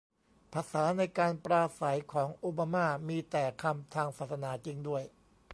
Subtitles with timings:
[0.53, 5.03] ภาษาในการปราศรัยของโอบาม่า มีแต่คำทางศาสนาจริงด้วย